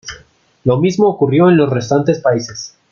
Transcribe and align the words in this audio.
Lo 0.63 0.79
mismo 0.79 1.09
ocurrió 1.09 1.47
en 1.51 1.57
los 1.57 1.69
restantes 1.69 2.21
países. 2.21 2.73